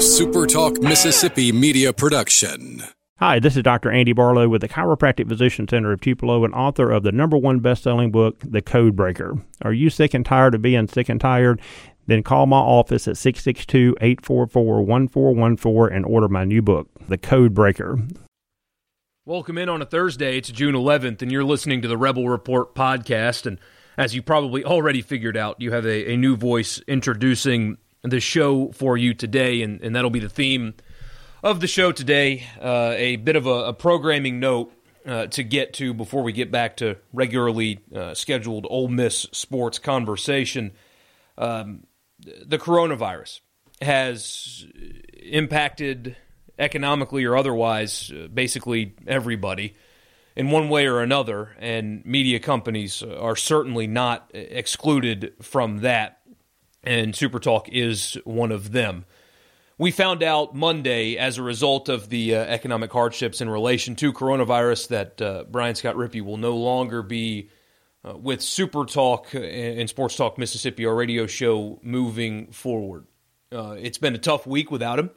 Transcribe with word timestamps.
SuperTalk 0.00 0.82
Mississippi 0.82 1.52
media 1.52 1.92
production. 1.92 2.82
Hi, 3.18 3.38
this 3.38 3.54
is 3.54 3.62
Dr. 3.62 3.90
Andy 3.90 4.14
Barlow 4.14 4.48
with 4.48 4.62
the 4.62 4.68
Chiropractic 4.68 5.28
Physician 5.28 5.68
Center 5.68 5.92
of 5.92 6.00
Tupelo 6.00 6.42
and 6.42 6.54
author 6.54 6.90
of 6.90 7.02
the 7.02 7.12
number 7.12 7.36
one 7.36 7.58
best-selling 7.58 8.10
book, 8.10 8.38
The 8.42 8.62
Code 8.62 8.96
Breaker. 8.96 9.36
Are 9.60 9.74
you 9.74 9.90
sick 9.90 10.14
and 10.14 10.24
tired 10.24 10.54
of 10.54 10.62
being 10.62 10.88
sick 10.88 11.10
and 11.10 11.20
tired? 11.20 11.60
Then 12.06 12.22
call 12.22 12.46
my 12.46 12.56
office 12.56 13.06
at 13.08 13.16
662-844-1414 13.16 15.94
and 15.94 16.06
order 16.06 16.28
my 16.28 16.46
new 16.46 16.62
book, 16.62 16.88
The 17.10 17.18
Code 17.18 17.52
Breaker. 17.52 17.98
Welcome 19.26 19.58
in 19.58 19.68
on 19.68 19.82
a 19.82 19.86
Thursday. 19.86 20.38
It's 20.38 20.50
June 20.50 20.74
11th, 20.74 21.20
and 21.20 21.30
you're 21.30 21.44
listening 21.44 21.82
to 21.82 21.88
the 21.88 21.98
Rebel 21.98 22.26
Report 22.26 22.74
podcast. 22.74 23.44
And 23.44 23.58
as 23.98 24.14
you 24.14 24.22
probably 24.22 24.64
already 24.64 25.02
figured 25.02 25.36
out, 25.36 25.60
you 25.60 25.72
have 25.72 25.84
a, 25.84 26.12
a 26.12 26.16
new 26.16 26.36
voice 26.36 26.80
introducing 26.88 27.76
the 28.02 28.20
show 28.20 28.72
for 28.72 28.96
you 28.96 29.14
today, 29.14 29.62
and, 29.62 29.80
and 29.82 29.94
that'll 29.94 30.10
be 30.10 30.20
the 30.20 30.28
theme 30.28 30.74
of 31.42 31.60
the 31.60 31.66
show 31.66 31.92
today. 31.92 32.46
Uh, 32.60 32.94
a 32.96 33.16
bit 33.16 33.36
of 33.36 33.46
a, 33.46 33.66
a 33.66 33.72
programming 33.72 34.40
note 34.40 34.72
uh, 35.06 35.26
to 35.26 35.42
get 35.42 35.74
to 35.74 35.94
before 35.94 36.22
we 36.22 36.32
get 36.32 36.50
back 36.50 36.76
to 36.78 36.96
regularly 37.12 37.80
uh, 37.94 38.14
scheduled 38.14 38.66
Ole 38.68 38.88
Miss 38.88 39.26
sports 39.32 39.78
conversation. 39.78 40.72
Um, 41.38 41.84
the 42.18 42.58
coronavirus 42.58 43.40
has 43.80 44.66
impacted 45.22 46.16
economically 46.58 47.24
or 47.24 47.36
otherwise 47.36 48.12
uh, 48.12 48.28
basically 48.28 48.94
everybody 49.06 49.74
in 50.36 50.50
one 50.50 50.68
way 50.68 50.86
or 50.86 51.00
another, 51.00 51.56
and 51.58 52.04
media 52.06 52.38
companies 52.38 53.02
are 53.02 53.36
certainly 53.36 53.86
not 53.86 54.30
excluded 54.32 55.32
from 55.42 55.78
that, 55.78 56.19
and 56.82 57.14
SuperTalk 57.14 57.68
is 57.68 58.18
one 58.24 58.52
of 58.52 58.72
them. 58.72 59.04
We 59.78 59.90
found 59.90 60.22
out 60.22 60.54
Monday, 60.54 61.16
as 61.16 61.38
a 61.38 61.42
result 61.42 61.88
of 61.88 62.10
the 62.10 62.36
uh, 62.36 62.40
economic 62.40 62.92
hardships 62.92 63.40
in 63.40 63.48
relation 63.48 63.96
to 63.96 64.12
coronavirus, 64.12 64.88
that 64.88 65.22
uh, 65.22 65.44
Brian 65.50 65.74
Scott 65.74 65.96
Rippey 65.96 66.22
will 66.22 66.36
no 66.36 66.56
longer 66.56 67.02
be 67.02 67.48
uh, 68.04 68.16
with 68.16 68.42
Super 68.42 68.84
Talk 68.84 69.34
and 69.34 69.88
Sports 69.88 70.16
Talk 70.16 70.36
Mississippi, 70.36 70.84
our 70.84 70.94
radio 70.94 71.26
show, 71.26 71.78
moving 71.82 72.52
forward. 72.52 73.06
Uh, 73.50 73.76
it's 73.78 73.98
been 73.98 74.14
a 74.14 74.18
tough 74.18 74.46
week 74.46 74.70
without 74.70 74.98
him. 74.98 75.10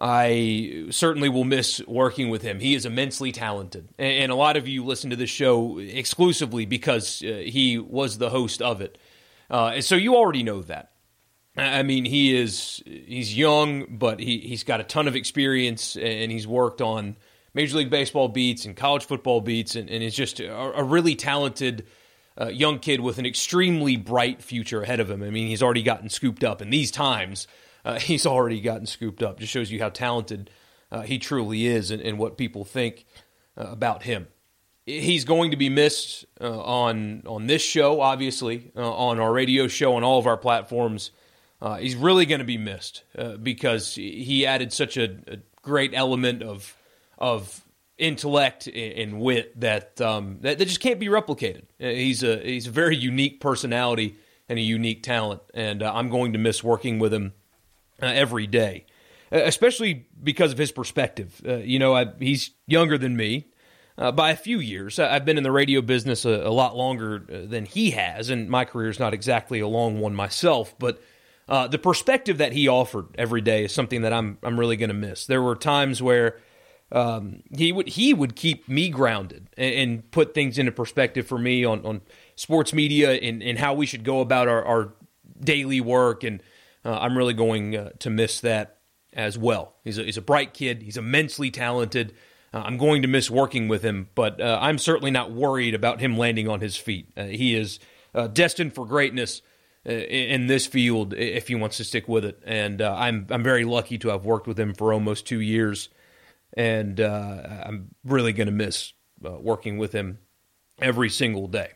I 0.00 0.86
certainly 0.90 1.28
will 1.28 1.44
miss 1.44 1.80
working 1.86 2.28
with 2.28 2.42
him. 2.42 2.60
He 2.60 2.74
is 2.74 2.84
immensely 2.84 3.32
talented. 3.32 3.88
And 3.98 4.30
a 4.30 4.34
lot 4.34 4.56
of 4.56 4.68
you 4.68 4.84
listen 4.84 5.10
to 5.10 5.16
this 5.16 5.30
show 5.30 5.78
exclusively 5.78 6.66
because 6.66 7.22
uh, 7.22 7.42
he 7.46 7.78
was 7.78 8.18
the 8.18 8.28
host 8.30 8.60
of 8.60 8.80
it. 8.80 8.98
Uh, 9.50 9.80
so 9.80 9.94
you 9.94 10.16
already 10.16 10.42
know 10.42 10.62
that. 10.62 10.92
I 11.56 11.82
mean, 11.82 12.04
he 12.04 12.36
is 12.36 12.82
he's 12.84 13.36
young, 13.36 13.86
but 13.88 14.20
he, 14.20 14.40
he's 14.40 14.62
got 14.62 14.80
a 14.80 14.84
ton 14.84 15.08
of 15.08 15.16
experience 15.16 15.96
and 15.96 16.30
he's 16.30 16.46
worked 16.46 16.82
on 16.82 17.16
Major 17.54 17.78
League 17.78 17.88
Baseball 17.88 18.28
beats 18.28 18.66
and 18.66 18.76
college 18.76 19.06
football 19.06 19.40
beats 19.40 19.74
and, 19.74 19.88
and 19.88 20.02
is 20.02 20.14
just 20.14 20.38
a, 20.38 20.52
a 20.52 20.84
really 20.84 21.14
talented 21.14 21.86
uh, 22.38 22.48
young 22.48 22.78
kid 22.78 23.00
with 23.00 23.16
an 23.16 23.24
extremely 23.24 23.96
bright 23.96 24.42
future 24.42 24.82
ahead 24.82 25.00
of 25.00 25.10
him. 25.10 25.22
I 25.22 25.30
mean, 25.30 25.48
he's 25.48 25.62
already 25.62 25.82
gotten 25.82 26.10
scooped 26.10 26.44
up 26.44 26.60
in 26.60 26.68
these 26.68 26.90
times 26.90 27.46
uh, 27.86 27.98
he's 28.00 28.26
already 28.26 28.60
gotten 28.60 28.84
scooped 28.84 29.22
up. 29.22 29.38
Just 29.38 29.52
shows 29.52 29.70
you 29.70 29.78
how 29.78 29.88
talented 29.88 30.50
uh, 30.92 31.02
he 31.02 31.18
truly 31.18 31.66
is 31.66 31.90
and, 31.90 32.02
and 32.02 32.18
what 32.18 32.36
people 32.36 32.64
think 32.64 33.06
uh, 33.56 33.68
about 33.68 34.02
him. 34.02 34.28
He's 34.86 35.24
going 35.24 35.50
to 35.50 35.56
be 35.56 35.68
missed 35.68 36.24
uh, 36.40 36.60
on 36.60 37.22
on 37.26 37.46
this 37.46 37.62
show, 37.62 38.00
obviously, 38.00 38.70
uh, 38.76 38.90
on 38.90 39.18
our 39.18 39.32
radio 39.32 39.66
show, 39.66 39.94
on 39.94 40.04
all 40.04 40.18
of 40.18 40.26
our 40.26 40.36
platforms. 40.36 41.10
Uh, 41.60 41.76
he's 41.76 41.96
really 41.96 42.26
going 42.26 42.38
to 42.38 42.44
be 42.44 42.58
missed 42.58 43.02
because 43.42 43.94
he 43.94 44.44
added 44.46 44.72
such 44.72 44.98
a, 44.98 45.16
a, 45.26 45.38
great 45.62 45.92
element 45.94 46.42
of 46.42 46.76
of 47.18 47.62
intellect 47.98 48.66
and 48.66 49.20
wit 49.20 49.58
that, 49.58 49.98
um, 50.02 50.38
that, 50.42 50.58
that 50.58 50.66
just 50.66 50.80
can't 50.80 51.00
be 51.00 51.06
replicated. 51.06 51.62
he's 51.78 52.22
a 52.22 52.38
he's 52.38 52.66
a 52.66 52.70
very 52.70 52.96
unique 52.96 53.40
personality 53.40 54.16
and 54.48 54.58
a 54.58 54.62
unique 54.62 55.02
talent, 55.02 55.42
and 55.54 55.82
I'm 55.82 56.08
going 56.08 56.32
to 56.32 56.38
miss 56.38 56.62
working 56.62 56.98
with 56.98 57.12
him 57.12 57.32
uh, 58.00 58.06
every 58.06 58.46
day, 58.46 58.86
uh, 59.32 59.40
especially 59.44 60.06
because 60.22 60.52
of 60.52 60.58
his 60.58 60.70
perspective. 60.70 61.40
Uh, 61.46 61.56
you 61.56 61.78
know, 61.78 61.94
I, 61.94 62.06
he's 62.18 62.50
younger 62.66 62.98
than 62.98 63.16
me. 63.16 63.48
Uh, 63.98 64.12
by 64.12 64.30
a 64.30 64.36
few 64.36 64.60
years. 64.60 64.98
I've 64.98 65.24
been 65.24 65.38
in 65.38 65.42
the 65.42 65.50
radio 65.50 65.80
business 65.80 66.26
a, 66.26 66.28
a, 66.28 66.52
lot 66.52 66.76
longer 66.76 67.24
uh, 67.32 67.48
than 67.48 67.64
he 67.64 67.92
has, 67.92 68.28
and 68.28 68.46
my 68.46 68.66
career 68.66 68.90
is 68.90 69.00
not 69.00 69.14
exactly 69.14 69.58
a 69.58 69.66
long 69.66 70.00
one 70.00 70.14
myself. 70.14 70.78
But 70.78 71.00
uh, 71.48 71.66
the 71.68 71.78
perspective 71.78 72.36
that 72.36 72.52
he 72.52 72.68
offered 72.68 73.06
every 73.16 73.40
day 73.40 73.64
is 73.64 73.72
something 73.72 74.02
that 74.02 74.12
I'm 74.12 74.36
I'm 74.42 74.60
really 74.60 74.76
going 74.76 74.90
to 74.90 74.94
miss. 74.94 75.24
There 75.24 75.40
were 75.40 75.56
times 75.56 76.02
where 76.02 76.38
um, 76.92 77.42
he 77.50 77.72
would 77.72 77.88
he 77.88 78.12
would 78.14 78.36
keep 78.36 78.68
me 78.68 78.88
grounded 78.88 79.48
and, 79.56 79.74
and, 79.74 80.10
put 80.10 80.34
things 80.34 80.56
into 80.56 80.70
perspective 80.70 81.26
for 81.26 81.38
me 81.38 81.64
on, 81.64 81.84
on 81.84 82.00
sports 82.36 82.72
media 82.72 83.12
and, 83.12 83.42
and 83.42 83.58
how 83.58 83.74
we 83.74 83.86
should 83.86 84.04
go 84.04 84.20
about 84.20 84.46
our, 84.46 84.64
our 84.64 84.94
daily 85.40 85.80
work 85.80 86.22
and 86.22 86.40
uh, 86.84 86.96
I'm 87.00 87.18
really 87.18 87.34
going 87.34 87.76
uh, 87.76 87.90
to 87.98 88.10
miss 88.10 88.40
that 88.40 88.78
as 89.12 89.36
well. 89.36 89.74
He's 89.82 89.98
a, 89.98 90.04
he's 90.04 90.16
a 90.16 90.22
bright 90.22 90.54
kid. 90.54 90.82
He's 90.82 90.96
immensely 90.96 91.50
talented. 91.50 92.14
Uh, 92.56 92.62
I'm 92.64 92.78
going 92.78 93.02
to 93.02 93.08
miss 93.08 93.30
working 93.30 93.68
with 93.68 93.82
him, 93.82 94.08
but 94.14 94.40
uh, 94.40 94.58
I'm 94.62 94.78
certainly 94.78 95.10
not 95.10 95.30
worried 95.30 95.74
about 95.74 96.00
him 96.00 96.16
landing 96.16 96.48
on 96.48 96.60
his 96.60 96.74
feet. 96.74 97.10
Uh, 97.14 97.24
he 97.24 97.54
is 97.54 97.78
uh, 98.14 98.28
destined 98.28 98.74
for 98.74 98.86
greatness 98.86 99.42
in 99.84 100.46
this 100.46 100.66
field 100.66 101.12
if 101.14 101.48
he 101.48 101.54
wants 101.54 101.76
to 101.76 101.84
stick 101.84 102.08
with 102.08 102.24
it. 102.24 102.42
And 102.44 102.80
I'm 102.80 103.26
I'm 103.30 103.42
very 103.44 103.64
lucky 103.64 103.98
to 103.98 104.08
have 104.08 104.24
worked 104.24 104.48
with 104.48 104.58
him 104.58 104.74
for 104.74 104.92
almost 104.92 105.26
two 105.26 105.40
years, 105.40 105.90
and 106.54 106.98
I'm 106.98 107.94
really 108.02 108.32
going 108.32 108.48
to 108.48 108.52
miss 108.52 108.94
working 109.20 109.78
with 109.78 109.92
him 109.92 110.18
every 110.80 111.10
single 111.10 111.46
day. 111.46 111.70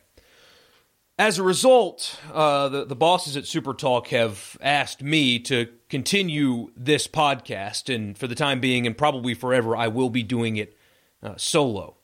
As 1.20 1.38
a 1.38 1.42
result, 1.42 2.18
uh, 2.32 2.68
the, 2.70 2.84
the 2.86 2.96
bosses 2.96 3.36
at 3.36 3.46
Super 3.46 3.74
Talk 3.74 4.08
have 4.08 4.56
asked 4.62 5.02
me 5.02 5.38
to 5.40 5.68
continue 5.90 6.70
this 6.76 7.06
podcast, 7.06 7.94
and 7.94 8.16
for 8.16 8.26
the 8.26 8.34
time 8.34 8.60
being, 8.60 8.86
and 8.86 8.96
probably 8.96 9.34
forever, 9.34 9.76
I 9.76 9.88
will 9.88 10.08
be 10.08 10.22
doing 10.22 10.56
it 10.56 10.76
uh, 11.22 11.34
solo. 11.36 11.96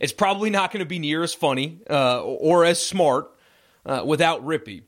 It's 0.00 0.12
probably 0.12 0.48
not 0.48 0.72
going 0.72 0.80
to 0.80 0.88
be 0.88 0.98
near 0.98 1.22
as 1.22 1.34
funny 1.34 1.80
uh, 1.90 2.22
or 2.22 2.64
as 2.64 2.84
smart 2.84 3.30
uh, 3.84 4.02
without 4.06 4.44
Rippey. 4.44 4.82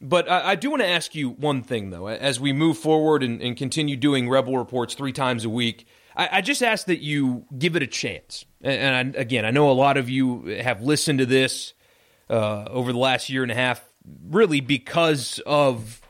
But 0.00 0.30
I, 0.30 0.50
I 0.50 0.54
do 0.54 0.70
want 0.70 0.82
to 0.82 0.88
ask 0.88 1.14
you 1.14 1.30
one 1.30 1.62
thing, 1.62 1.90
though, 1.90 2.06
as 2.08 2.38
we 2.38 2.52
move 2.52 2.78
forward 2.78 3.22
and, 3.22 3.42
and 3.42 3.56
continue 3.56 3.96
doing 3.96 4.28
Rebel 4.28 4.56
Reports 4.56 4.94
three 4.94 5.12
times 5.12 5.44
a 5.44 5.50
week. 5.50 5.86
I, 6.16 6.28
I, 6.32 6.40
just 6.42 6.62
ask 6.62 6.86
that 6.86 7.00
you 7.00 7.46
give 7.56 7.76
it 7.76 7.82
a 7.82 7.86
chance. 7.86 8.44
And, 8.62 8.96
and 8.96 9.16
I, 9.16 9.20
again, 9.20 9.44
I 9.44 9.50
know 9.50 9.70
a 9.70 9.72
lot 9.72 9.96
of 9.96 10.08
you 10.08 10.44
have 10.62 10.82
listened 10.82 11.18
to 11.20 11.26
this 11.26 11.72
uh, 12.28 12.64
over 12.70 12.92
the 12.92 12.98
last 12.98 13.30
year 13.30 13.42
and 13.42 13.52
a 13.52 13.54
half, 13.54 13.82
really 14.28 14.60
because 14.60 15.40
of 15.46 16.00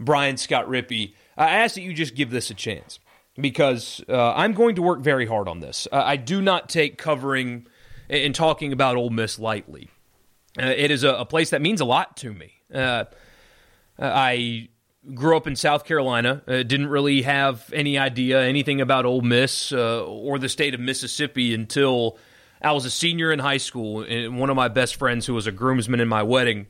Brian 0.00 0.36
Scott 0.36 0.68
Rippey. 0.68 1.14
I 1.36 1.58
ask 1.58 1.74
that 1.74 1.82
you 1.82 1.92
just 1.92 2.14
give 2.14 2.30
this 2.30 2.50
a 2.50 2.54
chance 2.54 2.98
because 3.40 4.02
uh, 4.08 4.32
I'm 4.34 4.52
going 4.52 4.76
to 4.76 4.82
work 4.82 5.00
very 5.00 5.26
hard 5.26 5.48
on 5.48 5.60
this. 5.60 5.86
Uh, 5.90 6.02
I 6.04 6.16
do 6.16 6.42
not 6.42 6.68
take 6.68 6.98
covering 6.98 7.66
and 8.10 8.34
talking 8.34 8.72
about 8.72 8.96
Ole 8.96 9.10
Miss 9.10 9.38
lightly. 9.38 9.88
Uh, 10.60 10.66
it 10.66 10.90
is 10.90 11.04
a, 11.04 11.10
a, 11.10 11.24
place 11.24 11.50
that 11.50 11.62
means 11.62 11.80
a 11.80 11.84
lot 11.84 12.16
to 12.16 12.32
me. 12.32 12.52
Uh, 12.72 13.04
I 13.98 14.68
grew 15.14 15.36
up 15.36 15.46
in 15.46 15.56
South 15.56 15.84
Carolina. 15.84 16.42
Uh, 16.46 16.62
didn't 16.62 16.88
really 16.88 17.22
have 17.22 17.70
any 17.72 17.98
idea 17.98 18.42
anything 18.42 18.80
about 18.80 19.04
Ole 19.04 19.20
Miss 19.20 19.72
uh, 19.72 20.04
or 20.04 20.38
the 20.38 20.48
state 20.48 20.74
of 20.74 20.80
Mississippi 20.80 21.54
until 21.54 22.18
I 22.60 22.72
was 22.72 22.84
a 22.84 22.90
senior 22.90 23.30
in 23.30 23.38
high 23.38 23.58
school, 23.58 24.02
and 24.02 24.38
one 24.38 24.50
of 24.50 24.56
my 24.56 24.68
best 24.68 24.96
friends, 24.96 25.26
who 25.26 25.34
was 25.34 25.46
a 25.46 25.52
groomsman 25.52 26.00
in 26.00 26.08
my 26.08 26.24
wedding, 26.24 26.66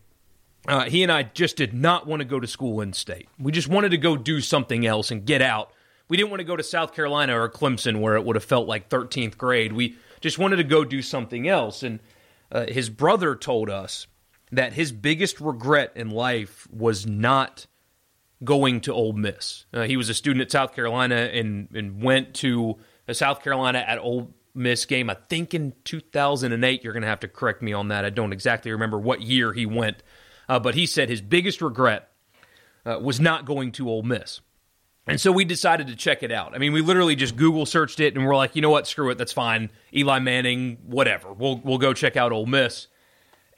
uh, 0.67 0.85
he 0.85 1.03
and 1.03 1.13
I 1.13 1.23
just 1.23 1.57
did 1.57 1.73
not 1.73 2.07
want 2.07 2.21
to 2.21 2.25
go 2.25 2.41
to 2.41 2.47
school 2.47 2.81
in 2.81 2.93
state. 2.93 3.29
We 3.39 3.53
just 3.53 3.69
wanted 3.69 3.91
to 3.91 3.99
go 3.99 4.17
do 4.17 4.41
something 4.41 4.87
else 4.87 5.11
and 5.11 5.25
get 5.25 5.41
out. 5.41 5.73
We 6.09 6.17
didn't 6.17 6.31
want 6.31 6.41
to 6.41 6.45
go 6.45 6.57
to 6.57 6.63
South 6.63 6.95
Carolina 6.95 7.39
or 7.39 7.49
Clemson, 7.49 8.01
where 8.01 8.17
it 8.17 8.25
would 8.25 8.37
have 8.37 8.45
felt 8.45 8.67
like 8.67 8.89
13th 8.89 9.37
grade. 9.37 9.73
We 9.73 9.97
just 10.21 10.39
wanted 10.39 10.57
to 10.57 10.65
go 10.65 10.85
do 10.85 11.03
something 11.03 11.47
else. 11.47 11.83
And 11.83 12.01
uh, 12.51 12.67
his 12.67 12.91
brother 12.91 13.37
told 13.37 13.71
us 13.71 14.07
that 14.51 14.73
his 14.73 14.91
biggest 14.91 15.41
regret 15.41 15.93
in 15.95 16.11
life 16.11 16.67
was 16.73 17.07
not 17.07 17.67
going 18.43 18.81
to 18.83 18.93
Ole 18.93 19.13
Miss. 19.13 19.67
Uh, 19.73 19.83
he 19.83 19.97
was 19.97 20.09
a 20.09 20.15
student 20.15 20.43
at 20.43 20.51
South 20.51 20.75
Carolina 20.75 21.17
and, 21.17 21.69
and 21.75 22.03
went 22.03 22.35
to 22.35 22.79
a 23.07 23.15
South 23.15 23.43
Carolina 23.43 23.79
at 23.79 23.99
Ole 23.99 24.33
Miss 24.55 24.85
game. 24.85 25.09
I 25.09 25.17
think 25.29 25.55
in 25.55 25.73
2008. 25.85 26.83
You're 26.83 26.93
going 26.93 27.03
to 27.03 27.09
have 27.09 27.21
to 27.21 27.29
correct 27.29 27.63
me 27.63 27.73
on 27.73 27.89
that. 27.89 28.05
I 28.05 28.11
don't 28.11 28.33
exactly 28.33 28.73
remember 28.73 28.99
what 28.99 29.23
year 29.23 29.53
he 29.53 29.67
went, 29.67 30.03
uh, 30.49 30.59
but 30.59 30.75
he 30.75 30.87
said 30.87 31.09
his 31.09 31.21
biggest 31.21 31.61
regret 31.61 32.11
uh, 32.87 32.99
was 33.01 33.21
not 33.21 33.45
going 33.45 33.73
to 33.73 33.89
Ole 33.89 34.03
Miss. 34.03 34.41
And 35.09 35.19
so 35.19 35.33
we 35.33 35.47
decided 35.47 35.87
to 35.87 35.97
check 35.97 36.23
it 36.23 36.31
out. 36.31 36.55
I 36.55 36.59
mean, 36.59 36.73
we 36.75 36.83
literally 36.83 37.17
just 37.17 37.35
Google 37.35 37.65
searched 37.65 37.99
it, 37.99 38.15
and 38.15 38.27
we're 38.27 38.37
like, 38.37 38.55
you 38.55 38.61
know 38.61 38.71
what? 38.71 38.87
Screw 38.87 39.09
it. 39.11 39.17
That's 39.17 39.33
fine. 39.33 39.71
Eli 39.95 40.19
Manning, 40.19 40.79
whatever. 40.85 41.33
We'll 41.33 41.57
we'll 41.65 41.79
go 41.79 41.95
check 41.95 42.17
out 42.17 42.31
Ole 42.31 42.47
Miss. 42.47 42.89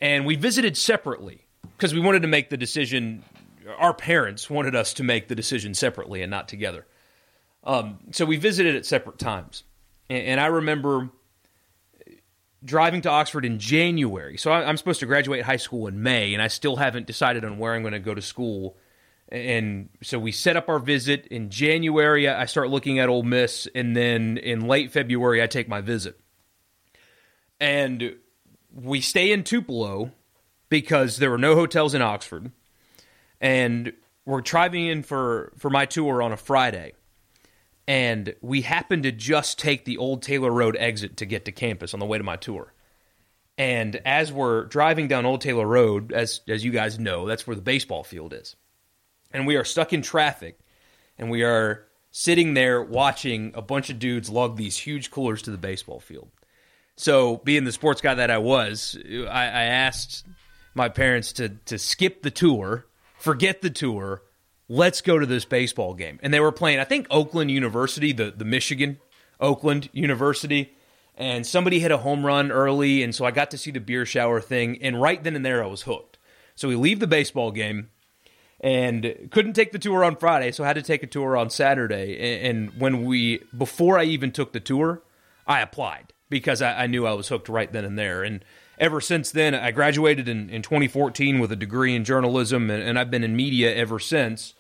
And 0.00 0.24
we 0.24 0.36
visited 0.36 0.76
separately 0.76 1.46
because 1.76 1.92
we 1.92 2.00
wanted 2.00 2.22
to 2.22 2.28
make 2.28 2.50
the 2.50 2.56
decision. 2.56 3.24
Our 3.78 3.92
parents 3.92 4.48
wanted 4.48 4.76
us 4.76 4.94
to 4.94 5.02
make 5.02 5.28
the 5.28 5.34
decision 5.34 5.74
separately 5.74 6.22
and 6.22 6.30
not 6.30 6.48
together. 6.48 6.86
Um, 7.64 7.98
so 8.12 8.24
we 8.24 8.36
visited 8.36 8.76
at 8.76 8.86
separate 8.86 9.18
times, 9.18 9.64
and, 10.08 10.22
and, 10.24 10.40
I 10.40 10.46
remember 10.46 11.10
driving 12.64 13.00
to 13.02 13.10
Oxford 13.10 13.44
in 13.44 13.58
January. 13.58 14.36
So 14.36 14.52
I'm 14.52 14.76
supposed 14.76 15.00
to 15.00 15.06
graduate 15.06 15.42
high 15.42 15.56
school 15.56 15.86
in 15.86 16.02
May, 16.02 16.34
and 16.34 16.42
I 16.42 16.48
still 16.48 16.76
haven't 16.76 17.06
decided 17.06 17.44
on 17.44 17.58
where 17.58 17.74
I'm 17.74 17.82
going 17.82 17.92
to 17.92 17.98
go 17.98 18.14
to 18.14 18.22
school. 18.22 18.76
And 19.28 19.88
so 20.02 20.18
we 20.18 20.32
set 20.32 20.56
up 20.56 20.68
our 20.68 20.78
visit 20.78 21.26
in 21.28 21.50
January. 21.50 22.28
I 22.28 22.46
start 22.46 22.68
looking 22.68 22.98
at 22.98 23.08
Ole 23.08 23.22
Miss, 23.22 23.68
and 23.74 23.96
then 23.96 24.38
in 24.38 24.66
late 24.66 24.90
February, 24.90 25.42
I 25.42 25.46
take 25.46 25.68
my 25.68 25.80
visit. 25.80 26.18
And 27.60 28.16
we 28.74 29.00
stay 29.00 29.32
in 29.32 29.44
Tupelo 29.44 30.12
because 30.68 31.18
there 31.18 31.30
were 31.30 31.38
no 31.38 31.54
hotels 31.54 31.94
in 31.94 32.02
Oxford, 32.02 32.50
and 33.40 33.92
we're 34.24 34.40
driving 34.40 34.86
in 34.86 35.02
for 35.02 35.52
for 35.56 35.70
my 35.70 35.86
tour 35.86 36.22
on 36.22 36.32
a 36.32 36.36
Friday, 36.36 36.92
and 37.90 38.36
we 38.40 38.60
happened 38.60 39.02
to 39.02 39.10
just 39.10 39.58
take 39.58 39.84
the 39.84 39.98
old 39.98 40.22
Taylor 40.22 40.52
Road 40.52 40.76
exit 40.78 41.16
to 41.16 41.26
get 41.26 41.46
to 41.46 41.52
campus 41.52 41.92
on 41.92 41.98
the 41.98 42.06
way 42.06 42.18
to 42.18 42.22
my 42.22 42.36
tour. 42.36 42.72
And 43.58 44.00
as 44.06 44.32
we're 44.32 44.66
driving 44.66 45.08
down 45.08 45.26
Old 45.26 45.40
Taylor 45.40 45.66
Road, 45.66 46.12
as 46.12 46.40
as 46.46 46.64
you 46.64 46.70
guys 46.70 47.00
know, 47.00 47.26
that's 47.26 47.48
where 47.48 47.56
the 47.56 47.62
baseball 47.62 48.04
field 48.04 48.32
is, 48.32 48.54
and 49.32 49.44
we 49.44 49.56
are 49.56 49.64
stuck 49.64 49.92
in 49.92 50.02
traffic, 50.02 50.60
and 51.18 51.32
we 51.32 51.42
are 51.42 51.84
sitting 52.12 52.54
there 52.54 52.80
watching 52.80 53.50
a 53.56 53.60
bunch 53.60 53.90
of 53.90 53.98
dudes 53.98 54.30
lug 54.30 54.56
these 54.56 54.76
huge 54.76 55.10
coolers 55.10 55.42
to 55.42 55.50
the 55.50 55.58
baseball 55.58 55.98
field. 55.98 56.30
So, 56.94 57.38
being 57.38 57.64
the 57.64 57.72
sports 57.72 58.00
guy 58.00 58.14
that 58.14 58.30
I 58.30 58.38
was, 58.38 58.96
I, 59.04 59.46
I 59.46 59.64
asked 59.64 60.24
my 60.74 60.90
parents 60.90 61.32
to 61.34 61.48
to 61.48 61.76
skip 61.76 62.22
the 62.22 62.30
tour, 62.30 62.86
forget 63.18 63.62
the 63.62 63.70
tour, 63.70 64.22
let's 64.70 65.00
go 65.00 65.18
to 65.18 65.26
this 65.26 65.44
baseball 65.44 65.94
game. 65.94 66.20
And 66.22 66.32
they 66.32 66.40
were 66.40 66.52
playing, 66.52 66.78
I 66.78 66.84
think 66.84 67.06
Oakland 67.10 67.50
University, 67.50 68.12
the 68.12 68.30
the 68.30 68.44
Michigan 68.46 68.98
Oakland 69.40 69.90
University, 69.92 70.74
and 71.16 71.46
somebody 71.46 71.80
hit 71.80 71.90
a 71.90 71.98
home 71.98 72.24
run 72.24 72.50
early, 72.50 73.02
and 73.02 73.14
so 73.14 73.26
I 73.26 73.32
got 73.32 73.50
to 73.50 73.58
see 73.58 73.70
the 73.70 73.80
beer 73.80 74.06
shower 74.06 74.40
thing, 74.40 74.78
and 74.80 75.02
right 75.02 75.22
then 75.22 75.36
and 75.36 75.44
there 75.44 75.62
I 75.62 75.66
was 75.66 75.82
hooked. 75.82 76.18
So 76.54 76.68
we 76.68 76.76
leave 76.76 77.00
the 77.00 77.06
baseball 77.06 77.50
game 77.50 77.90
and 78.60 79.28
couldn't 79.30 79.54
take 79.54 79.72
the 79.72 79.78
tour 79.78 80.04
on 80.04 80.16
Friday, 80.16 80.52
so 80.52 80.62
I 80.62 80.68
had 80.68 80.76
to 80.76 80.82
take 80.82 81.02
a 81.02 81.06
tour 81.06 81.36
on 81.36 81.50
Saturday. 81.50 82.46
And 82.46 82.78
when 82.78 83.04
we 83.04 83.42
before 83.56 83.98
I 83.98 84.04
even 84.04 84.30
took 84.30 84.52
the 84.52 84.60
tour, 84.60 85.02
I 85.46 85.60
applied 85.60 86.12
because 86.28 86.62
I, 86.62 86.84
I 86.84 86.86
knew 86.86 87.06
I 87.06 87.14
was 87.14 87.28
hooked 87.28 87.48
right 87.48 87.72
then 87.72 87.84
and 87.84 87.98
there. 87.98 88.22
And 88.22 88.44
ever 88.78 89.00
since 89.00 89.32
then, 89.32 89.54
I 89.54 89.72
graduated 89.72 90.28
in, 90.28 90.48
in 90.50 90.62
2014 90.62 91.40
with 91.40 91.50
a 91.50 91.56
degree 91.56 91.96
in 91.96 92.04
journalism, 92.04 92.70
and, 92.70 92.82
and 92.82 92.98
I've 92.98 93.10
been 93.10 93.24
in 93.24 93.34
media 93.34 93.74
ever 93.74 93.98
since. 93.98 94.54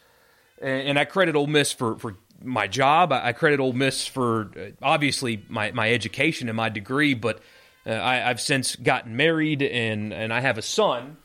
And, 0.60 0.98
I 0.98 1.04
credit 1.04 1.36
Ole 1.36 1.46
Miss 1.46 1.72
for, 1.72 1.98
for 1.98 2.16
my 2.42 2.66
job. 2.66 3.12
I, 3.12 3.28
I 3.28 3.32
credit 3.32 3.60
Ole 3.60 3.72
Miss 3.72 4.06
for 4.06 4.50
uh, 4.56 4.70
obviously 4.82 5.44
my, 5.48 5.72
my 5.72 5.90
education 5.90 6.48
and 6.48 6.56
my 6.56 6.68
degree, 6.68 7.14
but 7.14 7.40
uh, 7.86 7.92
I, 7.94 8.16
have 8.16 8.40
since 8.40 8.76
gotten 8.76 9.16
married, 9.16 9.62
and, 9.62 10.12
and 10.12 10.32
I 10.32 10.40
have 10.40 10.58
a 10.58 10.62
son 10.62 11.16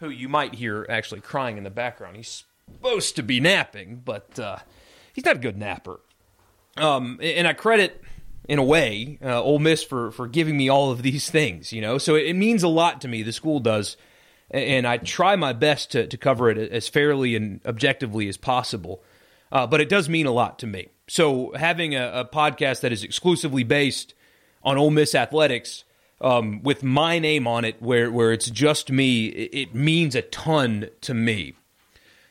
who 0.00 0.10
you 0.10 0.28
might 0.28 0.54
hear 0.54 0.86
actually 0.88 1.22
crying 1.22 1.56
in 1.56 1.64
the 1.64 1.70
background. 1.70 2.16
He's 2.16 2.44
supposed 2.70 3.16
to 3.16 3.22
be 3.22 3.40
napping, 3.40 4.02
but 4.04 4.38
uh, 4.38 4.58
he's 5.14 5.24
not 5.24 5.36
a 5.36 5.40
good 5.40 5.56
napper. 5.56 6.00
Um, 6.76 7.18
and 7.22 7.46
I 7.46 7.52
credit 7.52 8.02
in 8.48 8.58
a 8.58 8.64
way, 8.64 9.18
uh, 9.22 9.42
Ole 9.42 9.58
Miss 9.58 9.82
for 9.82 10.10
for 10.10 10.26
giving 10.26 10.56
me 10.56 10.68
all 10.68 10.90
of 10.90 11.02
these 11.02 11.30
things. 11.30 11.72
You 11.72 11.80
know, 11.80 11.98
so 11.98 12.14
it, 12.14 12.26
it 12.26 12.34
means 12.34 12.62
a 12.62 12.68
lot 12.68 13.00
to 13.02 13.08
me. 13.08 13.22
The 13.22 13.32
school 13.32 13.60
does, 13.60 13.96
and 14.54 14.86
I 14.86 14.98
try 14.98 15.36
my 15.36 15.52
best 15.52 15.90
to 15.92 16.06
to 16.06 16.16
cover 16.16 16.48
it 16.50 16.56
as 16.56 16.88
fairly 16.88 17.34
and 17.36 17.60
objectively 17.66 18.28
as 18.28 18.36
possible. 18.36 19.02
Uh, 19.50 19.66
but 19.66 19.80
it 19.80 19.88
does 19.88 20.08
mean 20.08 20.26
a 20.26 20.32
lot 20.32 20.58
to 20.60 20.66
me. 20.66 20.88
So 21.06 21.52
having 21.54 21.94
a, 21.94 22.10
a, 22.12 22.24
podcast 22.24 22.80
that 22.80 22.92
is 22.92 23.04
exclusively 23.04 23.62
based 23.62 24.14
on 24.62 24.78
Ole 24.78 24.90
Miss 24.90 25.14
athletics. 25.14 25.84
Um, 26.20 26.62
with 26.62 26.82
my 26.82 27.18
name 27.18 27.46
on 27.46 27.64
it, 27.64 27.82
where 27.82 28.10
where 28.10 28.32
it's 28.32 28.48
just 28.48 28.90
me, 28.90 29.26
it, 29.26 29.74
means 29.74 30.14
a 30.14 30.22
ton 30.22 30.88
to 31.02 31.12
me. 31.12 31.54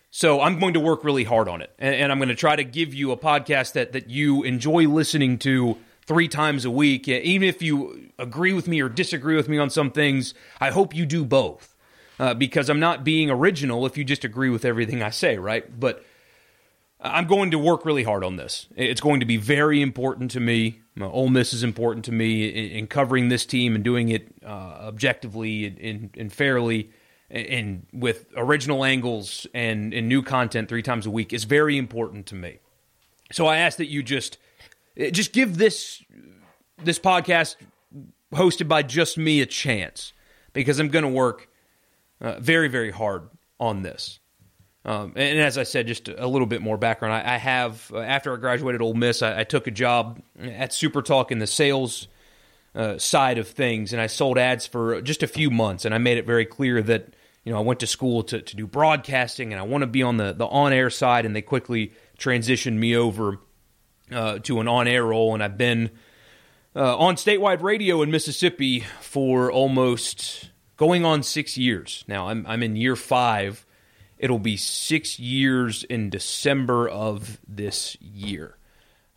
So 0.10 0.42
I'm 0.42 0.58
going 0.58 0.74
to 0.74 0.80
work 0.80 1.04
really 1.04 1.26
hard 1.26 1.48
on 1.48 1.62
it, 1.62 1.70
and, 1.78 1.94
and 1.94 2.12
I'm 2.12 2.18
going 2.18 2.30
to 2.30 2.36
try 2.36 2.56
to 2.56 2.64
give 2.64 2.94
you 2.94 3.12
a 3.12 3.18
podcast 3.18 3.74
that 3.74 3.92
that 3.92 4.10
you 4.10 4.42
enjoy 4.44 4.88
listening 4.88 5.38
to 5.40 5.78
three 6.06 6.28
times 6.28 6.66
a 6.66 6.72
week. 6.72 7.08
Even 7.08 7.48
if 7.48 7.62
you 7.62 8.10
agree 8.18 8.54
with 8.54 8.68
me 8.68 8.82
or 8.82 8.90
disagree 8.90 9.36
with 9.36 9.50
me 9.50 9.58
on 9.58 9.70
some 9.70 9.92
things, 9.92 10.34
I 10.60 10.72
hope 10.72 10.96
you 10.96 11.06
do 11.06 11.26
both. 11.26 11.73
Uh, 12.20 12.34
because 12.34 12.70
I'm 12.70 12.80
not 12.80 13.04
being 13.04 13.30
original 13.32 13.86
if 13.86 13.98
you 13.98 14.04
just 14.04 14.24
agree 14.24 14.50
with 14.50 14.66
everything 14.66 15.02
I 15.02 15.10
say, 15.10 15.38
right? 15.38 15.80
But 15.80 16.06
I'm 17.02 17.26
going 17.26 17.52
to 17.52 17.60
work 17.60 17.86
really 17.86 18.04
hard 18.04 18.24
on 18.24 18.36
this. 18.36 18.68
It's 18.76 19.02
going 19.02 19.20
to 19.20 19.26
be 19.26 19.38
very 19.38 19.82
important 19.82 20.32
to 20.32 20.40
me. 20.40 20.82
Uh, 21.00 21.10
Ole 21.10 21.30
Miss 21.30 21.54
is 21.54 21.64
important 21.64 22.06
to 22.06 22.12
me 22.12 22.48
in, 22.48 22.78
in 22.78 22.88
covering 22.88 23.30
this 23.30 23.46
team 23.46 23.76
and 23.76 23.84
doing 23.84 24.10
it 24.10 24.28
uh, 24.46 24.48
objectively 24.48 25.66
and, 25.66 26.12
and 26.16 26.32
fairly 26.32 26.92
and 27.30 27.88
with 27.92 28.28
original 28.38 28.86
angles 28.86 29.48
and, 29.56 29.92
and 29.94 30.08
new 30.08 30.22
content 30.22 30.70
three 30.70 30.84
times 30.84 31.08
a 31.08 31.10
week 31.10 31.34
is 31.34 31.46
very 31.46 31.78
important 31.80 32.28
to 32.28 32.36
me. 32.36 32.60
So 33.32 33.48
I 33.48 33.58
ask 33.58 33.78
that 33.78 33.88
you 33.88 34.04
just– 34.04 34.38
uh, 35.00 35.10
just 35.10 35.34
give 35.34 35.58
this 35.58 36.04
this 36.84 37.00
podcast 37.00 37.56
hosted 38.34 38.68
by 38.68 38.84
just 38.84 39.18
me 39.18 39.42
a 39.42 39.46
chance 39.46 40.14
because 40.54 40.80
I'm 40.80 40.90
going 40.90 41.04
to 41.04 41.10
work 41.10 41.48
uh, 42.24 42.40
very 42.40 42.70
very 42.70 42.90
hard 42.90 43.30
on 43.60 43.84
this. 43.84 44.20
Um, 44.86 45.14
and 45.16 45.40
as 45.40 45.58
I 45.58 45.64
said, 45.64 45.88
just 45.88 46.10
a 46.10 46.28
little 46.28 46.46
bit 46.46 46.62
more 46.62 46.78
background. 46.78 47.14
I, 47.14 47.36
I 47.36 47.38
have 47.38 47.90
uh, 47.94 48.00
after 48.00 48.34
I 48.34 48.38
graduated 48.38 48.82
Ole 48.82 48.94
Miss, 48.94 49.22
I, 49.22 49.42
I, 49.42 49.44
took 49.46 49.68
a 49.68 49.72
job 49.72 50.22
at 50.38 50.74
Super 50.74 51.02
Talk 51.02 51.32
in 51.32 51.40
the 51.40 51.48
sales 51.48 52.10
uh, 52.76 52.98
side 52.98 53.38
of 53.38 53.48
things, 53.48 53.94
and 53.94 54.02
I 54.02 54.08
sold 54.08 54.38
ads 54.38 54.68
for 54.68 55.02
just 55.02 55.24
a 55.24 55.28
few 55.28 55.50
months. 55.50 55.86
And 55.86 55.96
I 55.96 56.00
made 56.00 56.18
it 56.18 56.26
very 56.26 56.46
clear 56.46 56.82
that 56.82 57.16
you 57.46 57.54
know 57.54 57.60
I 57.60 57.62
went 57.62 57.80
to 57.80 57.88
school 57.88 58.24
to, 58.24 58.42
to 58.42 58.56
do 58.58 58.68
broadcasting, 58.68 59.54
and 59.54 59.60
I 59.60 59.64
want 59.64 59.84
to 59.84 59.88
be 59.88 60.04
on 60.04 60.18
the 60.18 60.34
the 60.34 60.48
on 60.48 60.74
air 60.74 60.90
side. 60.90 61.26
And 61.26 61.34
they 61.34 61.42
quickly 61.42 61.94
transitioned 62.18 62.76
me 62.76 62.94
over 62.98 63.38
uh, 64.12 64.40
to 64.40 64.60
an 64.60 64.68
on 64.68 64.88
air 64.88 65.06
role, 65.06 65.34
and 65.34 65.42
I've 65.42 65.58
been 65.58 65.92
uh, 66.76 66.98
on 66.98 67.16
statewide 67.16 67.62
radio 67.62 68.02
in 68.02 68.12
Mississippi 68.12 68.82
for 69.00 69.50
almost 69.50 70.50
going 70.84 71.06
on 71.06 71.24
six 71.24 71.58
years. 71.58 72.04
Now, 72.10 72.28
I'm, 72.28 72.46
I'm 72.46 72.62
in 72.62 72.76
year 72.76 72.98
five. 72.98 73.66
It'll 74.18 74.38
be 74.38 74.58
six 74.58 75.18
years 75.18 75.86
in 75.86 76.10
December 76.10 76.90
of 76.90 77.40
this 77.48 77.96
year. 78.02 78.58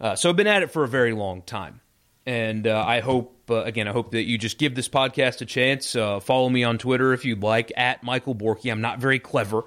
Uh, 0.01 0.15
so 0.15 0.31
I've 0.31 0.37
been 0.37 0.47
at 0.47 0.63
it 0.63 0.71
for 0.71 0.85
a 0.85 0.89
very 0.89 1.13
long 1.13 1.43
time. 1.43 1.81
And 2.25 2.69
uh, 2.69 2.85
I 2.87 3.01
hope, 3.01 3.51
uh, 3.51 3.65
again, 3.65 3.89
I 3.89 3.93
hope 3.93 4.13
that 4.13 4.23
you 4.23 4.39
just 4.39 4.59
give 4.59 4.77
this 4.77 4.89
podcast 4.89 5.41
a 5.41 5.45
chance. 5.45 5.97
Uh, 5.97 6.21
follow 6.21 6.49
me 6.49 6.63
on 6.63 6.79
Twitter 6.79 7.13
if 7.13 7.25
you'd 7.25 7.43
like, 7.43 7.73
at 7.77 8.05
Michael 8.05 8.37
Borky. 8.37 8.71
I'm 8.71 8.81
not 8.81 9.01
very 9.01 9.19
clever. 9.19 9.65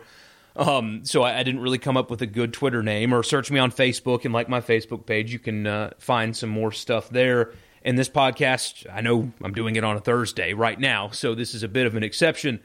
Um, 0.56 1.04
so 1.04 1.24
I, 1.24 1.40
I, 1.40 1.44
didn't 1.44 1.62
really 1.62 1.78
come 1.80 1.98
up 1.98 2.10
with 2.10 2.22
a 2.22 2.26
good 2.26 2.54
Twitter 2.54 2.82
name, 2.82 3.14
or 3.14 3.24
search 3.24 3.52
me 3.52 3.60
on 3.60 3.72
Facebook 3.72 4.24
and 4.24 4.34
like 4.34 4.48
my 4.48 4.62
Facebook 4.62 5.06
page. 5.06 5.32
You 5.32 5.40
can 5.40 5.68
uh, 5.68 5.92
find 6.00 6.36
some 6.36 6.50
more 6.50 6.72
stuff 6.72 7.10
there. 7.10 7.54
And 7.84 7.98
this 7.98 8.10
podcast, 8.10 8.86
I 8.92 9.02
know 9.02 9.32
I'm 9.42 9.54
doing 9.54 9.76
it 9.76 9.84
on 9.84 9.96
a 9.96 10.00
Thursday 10.00 10.54
right 10.54 10.80
now, 10.80 11.10
so 11.10 11.34
this 11.34 11.54
is 11.54 11.64
a 11.64 11.68
bit 11.68 11.86
of 11.86 11.96
an 11.96 12.04
exception. 12.04 12.60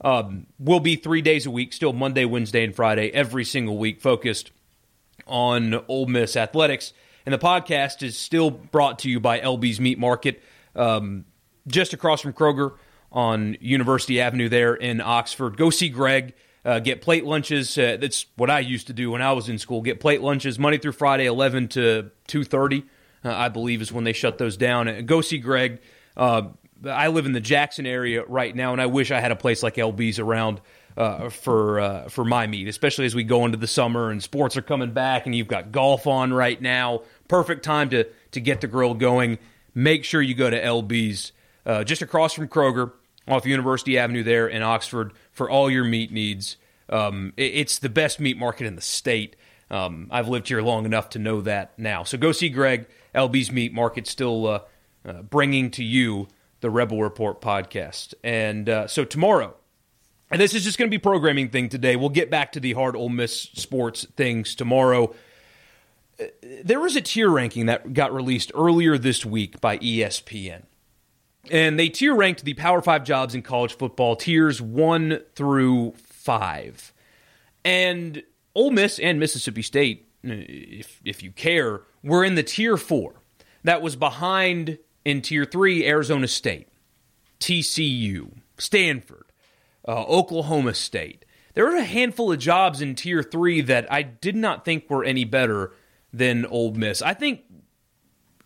Um, 0.00 0.46
will 0.58 0.80
be 0.80 0.96
three 0.96 1.22
days 1.22 1.46
a 1.46 1.50
week, 1.50 1.72
still 1.72 1.92
Monday, 1.92 2.24
Wednesday, 2.24 2.64
and 2.64 2.74
Friday, 2.74 3.10
every 3.10 3.44
single 3.44 3.78
week, 3.78 4.00
focused 4.00 4.52
on 5.26 5.82
Ole 5.88 6.06
Miss 6.06 6.36
athletics. 6.36 6.92
And 7.26 7.32
the 7.32 7.38
podcast 7.38 8.02
is 8.02 8.18
still 8.18 8.50
brought 8.50 9.00
to 9.00 9.10
you 9.10 9.20
by 9.20 9.40
LB's 9.40 9.80
Meat 9.80 9.98
Market, 9.98 10.42
um, 10.74 11.24
just 11.66 11.92
across 11.92 12.20
from 12.20 12.32
Kroger 12.32 12.76
on 13.12 13.56
University 13.60 14.20
Avenue 14.20 14.48
there 14.48 14.74
in 14.74 15.00
Oxford. 15.00 15.56
Go 15.56 15.70
see 15.70 15.88
Greg. 15.88 16.34
Uh, 16.64 16.80
get 16.80 17.00
plate 17.00 17.24
lunches. 17.24 17.78
Uh, 17.78 17.96
that's 18.00 18.26
what 18.36 18.50
I 18.50 18.60
used 18.60 18.88
to 18.88 18.92
do 18.92 19.10
when 19.12 19.22
I 19.22 19.32
was 19.32 19.48
in 19.48 19.58
school. 19.58 19.80
Get 19.82 20.00
plate 20.00 20.20
lunches 20.20 20.58
Monday 20.58 20.78
through 20.78 20.92
Friday, 20.92 21.26
eleven 21.26 21.68
to 21.68 22.10
two 22.26 22.44
thirty. 22.44 22.84
Uh, 23.28 23.34
I 23.34 23.48
believe 23.48 23.82
is 23.82 23.92
when 23.92 24.04
they 24.04 24.12
shut 24.12 24.38
those 24.38 24.56
down. 24.56 24.88
And 24.88 25.06
go 25.06 25.20
see 25.20 25.38
Greg. 25.38 25.80
Uh, 26.16 26.48
I 26.84 27.08
live 27.08 27.26
in 27.26 27.32
the 27.32 27.40
Jackson 27.40 27.86
area 27.86 28.24
right 28.24 28.54
now, 28.54 28.72
and 28.72 28.80
I 28.80 28.86
wish 28.86 29.10
I 29.10 29.20
had 29.20 29.32
a 29.32 29.36
place 29.36 29.62
like 29.62 29.74
LB's 29.74 30.18
around 30.18 30.60
uh, 30.96 31.28
for 31.28 31.80
uh, 31.80 32.08
for 32.08 32.24
my 32.24 32.46
meet, 32.46 32.68
especially 32.68 33.06
as 33.06 33.14
we 33.14 33.24
go 33.24 33.44
into 33.44 33.58
the 33.58 33.66
summer 33.66 34.10
and 34.10 34.22
sports 34.22 34.56
are 34.56 34.62
coming 34.62 34.92
back, 34.92 35.26
and 35.26 35.34
you've 35.34 35.48
got 35.48 35.72
golf 35.72 36.06
on 36.06 36.32
right 36.32 36.60
now. 36.60 37.02
Perfect 37.28 37.64
time 37.64 37.90
to 37.90 38.04
to 38.32 38.40
get 38.40 38.60
the 38.60 38.66
grill 38.66 38.94
going. 38.94 39.38
Make 39.74 40.04
sure 40.04 40.22
you 40.22 40.34
go 40.34 40.50
to 40.50 40.60
LB's 40.60 41.32
just 41.84 42.02
across 42.02 42.32
from 42.32 42.48
Kroger 42.48 42.92
off 43.28 43.46
University 43.46 43.98
Avenue 43.98 44.22
there 44.22 44.48
in 44.48 44.62
Oxford 44.62 45.12
for 45.30 45.50
all 45.50 45.70
your 45.70 45.84
meat 45.84 46.10
needs. 46.10 46.56
Um, 46.88 47.32
it, 47.36 47.54
it's 47.54 47.78
the 47.78 47.88
best 47.88 48.18
meat 48.18 48.38
market 48.38 48.66
in 48.66 48.74
the 48.74 48.82
state. 48.82 49.36
Um, 49.70 50.08
I've 50.10 50.28
lived 50.28 50.48
here 50.48 50.62
long 50.62 50.84
enough 50.84 51.10
to 51.10 51.18
know 51.18 51.40
that 51.42 51.78
now. 51.78 52.02
So 52.02 52.16
go 52.16 52.32
see 52.32 52.48
Greg. 52.48 52.86
LB's 53.14 53.50
Meat 53.50 53.72
Market 53.72 54.06
still 54.06 54.46
uh, 54.46 54.60
uh, 55.04 55.22
bringing 55.22 55.70
to 55.72 55.84
you 55.84 56.28
the 56.60 56.70
Rebel 56.70 57.02
Report 57.02 57.40
podcast. 57.40 58.14
And 58.22 58.68
uh, 58.68 58.86
so 58.86 59.04
tomorrow, 59.04 59.56
and 60.30 60.40
this 60.40 60.54
is 60.54 60.64
just 60.64 60.78
going 60.78 60.90
to 60.90 60.94
be 60.94 61.00
programming 61.00 61.48
thing 61.50 61.68
today. 61.68 61.96
We'll 61.96 62.08
get 62.10 62.30
back 62.30 62.52
to 62.52 62.60
the 62.60 62.72
hard 62.72 62.96
Ole 62.96 63.08
Miss 63.08 63.34
sports 63.34 64.06
things 64.16 64.54
tomorrow. 64.54 65.14
there 66.62 66.80
was 66.80 66.96
a 66.96 67.00
tier 67.00 67.30
ranking 67.30 67.66
that 67.66 67.92
got 67.92 68.12
released 68.12 68.52
earlier 68.54 68.98
this 68.98 69.24
week 69.24 69.60
by 69.60 69.78
ESPN. 69.78 70.64
And 71.50 71.78
they 71.78 71.88
tier 71.88 72.14
ranked 72.14 72.44
the 72.44 72.54
Power 72.54 72.82
Five 72.82 73.04
jobs 73.04 73.34
in 73.34 73.42
college 73.42 73.74
football, 73.76 74.16
tiers 74.16 74.60
one 74.60 75.20
through 75.34 75.94
five. 75.96 76.92
And 77.64 78.22
Ole 78.54 78.70
Miss 78.70 78.98
and 78.98 79.20
Mississippi 79.20 79.62
State, 79.62 80.08
if, 80.22 81.00
if 81.04 81.22
you 81.22 81.30
care, 81.30 81.82
were 82.02 82.24
in 82.24 82.34
the 82.34 82.42
tier 82.42 82.76
four. 82.76 83.22
That 83.64 83.82
was 83.82 83.96
behind 83.96 84.78
in 85.04 85.22
tier 85.22 85.44
three 85.44 85.86
Arizona 85.86 86.28
State, 86.28 86.68
TCU, 87.40 88.32
Stanford, 88.58 89.26
uh, 89.86 90.04
Oklahoma 90.04 90.74
State. 90.74 91.24
There 91.54 91.64
were 91.64 91.76
a 91.76 91.84
handful 91.84 92.30
of 92.30 92.38
jobs 92.38 92.80
in 92.80 92.94
tier 92.94 93.22
three 93.22 93.60
that 93.62 93.90
I 93.92 94.02
did 94.02 94.36
not 94.36 94.64
think 94.64 94.88
were 94.88 95.04
any 95.04 95.24
better 95.24 95.72
than 96.12 96.46
Ole 96.46 96.74
Miss. 96.74 97.02
I 97.02 97.14
think 97.14 97.42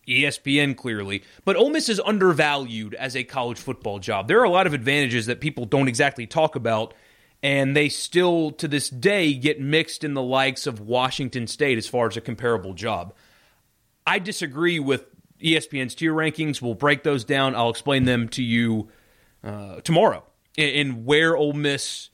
ESPN 0.08 0.76
clearly, 0.76 1.22
but 1.44 1.56
Ole 1.56 1.70
Miss 1.70 1.88
is 1.88 2.00
undervalued 2.00 2.94
as 2.94 3.16
a 3.16 3.24
college 3.24 3.58
football 3.58 3.98
job. 3.98 4.28
There 4.28 4.40
are 4.40 4.44
a 4.44 4.50
lot 4.50 4.66
of 4.66 4.74
advantages 4.74 5.26
that 5.26 5.40
people 5.40 5.64
don't 5.64 5.88
exactly 5.88 6.26
talk 6.26 6.56
about, 6.56 6.94
and 7.42 7.76
they 7.76 7.88
still 7.88 8.52
to 8.52 8.68
this 8.68 8.88
day 8.88 9.34
get 9.34 9.60
mixed 9.60 10.04
in 10.04 10.14
the 10.14 10.22
likes 10.22 10.66
of 10.66 10.80
Washington 10.80 11.46
State 11.46 11.78
as 11.78 11.88
far 11.88 12.06
as 12.06 12.16
a 12.16 12.20
comparable 12.20 12.74
job. 12.74 13.14
I 14.06 14.18
disagree 14.18 14.78
with 14.78 15.06
ESPN's 15.40 15.94
tier 15.94 16.14
rankings. 16.14 16.62
We'll 16.62 16.74
break 16.74 17.02
those 17.02 17.24
down. 17.24 17.54
I'll 17.54 17.70
explain 17.70 18.04
them 18.04 18.28
to 18.30 18.42
you 18.42 18.88
uh, 19.42 19.80
tomorrow 19.80 20.24
in 20.56 21.04
where 21.04 21.36
Ole 21.36 21.54
Miss 21.54 22.10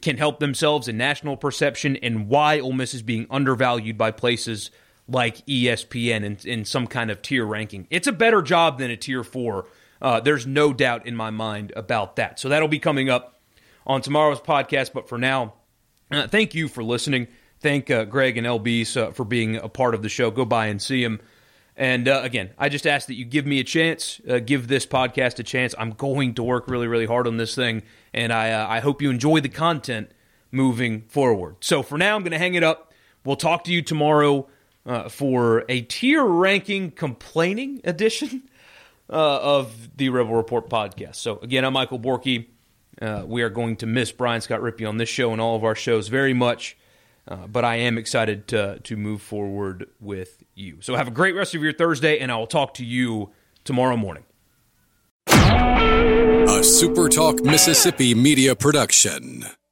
can 0.00 0.16
help 0.16 0.38
themselves 0.38 0.88
in 0.88 0.96
national 0.96 1.36
perception 1.36 1.96
and 1.96 2.28
why 2.28 2.60
Ole 2.60 2.72
Miss 2.72 2.94
is 2.94 3.02
being 3.02 3.26
undervalued 3.30 3.98
by 3.98 4.10
places 4.10 4.70
like 5.08 5.44
ESPN 5.46 6.24
in, 6.24 6.38
in 6.44 6.64
some 6.64 6.86
kind 6.86 7.10
of 7.10 7.20
tier 7.22 7.44
ranking. 7.44 7.86
It's 7.90 8.06
a 8.06 8.12
better 8.12 8.40
job 8.40 8.78
than 8.78 8.90
a 8.90 8.96
tier 8.96 9.22
four. 9.22 9.66
Uh, 10.00 10.20
there's 10.20 10.46
no 10.46 10.72
doubt 10.72 11.06
in 11.06 11.16
my 11.16 11.30
mind 11.30 11.72
about 11.76 12.16
that. 12.16 12.38
So 12.38 12.48
that'll 12.48 12.68
be 12.68 12.78
coming 12.78 13.10
up 13.10 13.33
on 13.86 14.00
tomorrow's 14.02 14.40
podcast. 14.40 14.92
But 14.92 15.08
for 15.08 15.18
now, 15.18 15.54
uh, 16.10 16.28
thank 16.28 16.54
you 16.54 16.68
for 16.68 16.82
listening. 16.82 17.28
Thank 17.60 17.90
uh, 17.90 18.04
Greg 18.04 18.36
and 18.36 18.46
LB 18.46 18.96
uh, 18.96 19.10
for 19.12 19.24
being 19.24 19.56
a 19.56 19.68
part 19.68 19.94
of 19.94 20.02
the 20.02 20.08
show. 20.08 20.30
Go 20.30 20.44
by 20.44 20.66
and 20.66 20.80
see 20.80 21.02
them. 21.02 21.20
And 21.76 22.06
uh, 22.06 22.20
again, 22.22 22.50
I 22.56 22.68
just 22.68 22.86
ask 22.86 23.08
that 23.08 23.14
you 23.14 23.24
give 23.24 23.46
me 23.46 23.58
a 23.58 23.64
chance, 23.64 24.20
uh, 24.28 24.38
give 24.38 24.68
this 24.68 24.86
podcast 24.86 25.38
a 25.40 25.42
chance. 25.42 25.74
I'm 25.76 25.90
going 25.90 26.34
to 26.34 26.42
work 26.42 26.68
really, 26.68 26.86
really 26.86 27.06
hard 27.06 27.26
on 27.26 27.36
this 27.36 27.54
thing, 27.54 27.82
and 28.12 28.32
I, 28.32 28.52
uh, 28.52 28.68
I 28.68 28.78
hope 28.78 29.02
you 29.02 29.10
enjoy 29.10 29.40
the 29.40 29.48
content 29.48 30.12
moving 30.52 31.02
forward. 31.08 31.56
So 31.60 31.82
for 31.82 31.98
now, 31.98 32.14
I'm 32.14 32.22
going 32.22 32.32
to 32.32 32.38
hang 32.38 32.54
it 32.54 32.62
up. 32.62 32.92
We'll 33.24 33.34
talk 33.34 33.64
to 33.64 33.72
you 33.72 33.82
tomorrow 33.82 34.46
for 35.08 35.64
a 35.68 35.80
tier 35.80 36.22
ranking 36.22 36.90
complaining 36.90 37.80
edition 37.82 38.42
of 39.08 39.96
the 39.96 40.10
Rebel 40.10 40.34
Report 40.34 40.68
podcast. 40.68 41.16
So 41.16 41.38
again, 41.38 41.64
I'm 41.64 41.72
Michael 41.72 41.98
Borky. 41.98 42.46
Uh, 43.00 43.24
we 43.26 43.42
are 43.42 43.50
going 43.50 43.76
to 43.76 43.86
miss 43.86 44.12
Brian 44.12 44.40
Scott 44.40 44.60
Rippey 44.60 44.88
on 44.88 44.98
this 44.98 45.08
show 45.08 45.32
and 45.32 45.40
all 45.40 45.56
of 45.56 45.64
our 45.64 45.74
shows 45.74 46.08
very 46.08 46.34
much. 46.34 46.76
Uh, 47.26 47.46
but 47.46 47.64
I 47.64 47.76
am 47.76 47.96
excited 47.96 48.46
to 48.48 48.80
to 48.80 48.96
move 48.96 49.22
forward 49.22 49.88
with 49.98 50.42
you. 50.54 50.78
So 50.80 50.94
have 50.94 51.08
a 51.08 51.10
great 51.10 51.34
rest 51.34 51.54
of 51.54 51.62
your 51.62 51.72
Thursday, 51.72 52.18
and 52.18 52.30
I 52.30 52.36
will 52.36 52.46
talk 52.46 52.74
to 52.74 52.84
you 52.84 53.30
tomorrow 53.64 53.96
morning. 53.96 54.24
A 55.26 56.60
SuperTalk 56.60 57.42
Mississippi 57.42 58.14
media 58.14 58.54
production. 58.54 59.46